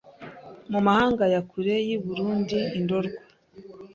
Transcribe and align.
mu 0.71 0.79
mahanga 0.87 1.23
ya 1.33 1.41
kure 1.49 1.75
y’i 1.87 1.97
Burundi 2.03 2.59
i 2.77 2.79
Ndorwa 2.83 3.19